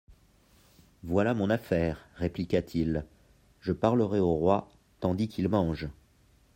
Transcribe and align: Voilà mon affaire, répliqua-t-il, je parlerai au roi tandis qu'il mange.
Voilà 1.03 1.35
mon 1.35 1.51
affaire, 1.51 2.09
répliqua-t-il, 2.15 3.05
je 3.59 3.71
parlerai 3.71 4.19
au 4.19 4.33
roi 4.33 4.67
tandis 4.99 5.27
qu'il 5.27 5.47
mange. 5.47 5.89